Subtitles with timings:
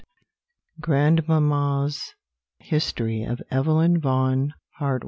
[0.81, 2.15] ]Grandmamma's
[2.57, 4.51] History of Evelyn Vaughan.
[4.79, 4.99] Part I.